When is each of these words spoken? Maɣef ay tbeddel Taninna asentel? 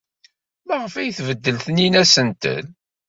Maɣef 0.67 0.93
ay 0.95 1.11
tbeddel 1.17 1.57
Taninna 1.65 1.99
asentel? 2.03 2.65